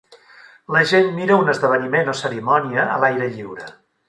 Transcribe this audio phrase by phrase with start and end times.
[0.75, 3.71] La gent mira un esdeveniment o cerimònia a l'aire lliure.